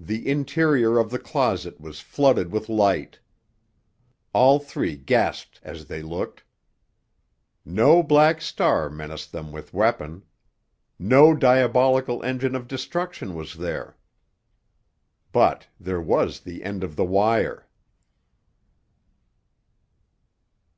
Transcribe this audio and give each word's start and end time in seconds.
The 0.00 0.26
interior 0.26 0.98
of 0.98 1.10
the 1.10 1.18
closet 1.18 1.78
was 1.78 2.00
flooded 2.00 2.50
with 2.50 2.70
light. 2.70 3.18
All 4.32 4.58
three 4.58 4.96
gasped 4.96 5.60
as 5.62 5.84
they 5.84 6.00
looked. 6.00 6.42
No 7.62 8.02
Black 8.02 8.40
Star 8.40 8.88
menaced 8.88 9.30
them 9.30 9.52
with 9.52 9.74
weapon. 9.74 10.24
No 10.98 11.34
diabolical 11.34 12.22
engine 12.22 12.54
of 12.54 12.66
destruction 12.66 13.34
was 13.34 13.52
there. 13.56 13.98
But 15.32 15.66
there 15.78 16.00
was 16.00 16.40
the 16.40 16.64
end 16.64 16.82
of 16.82 16.96
the 16.96 17.04
wire! 17.04 17.68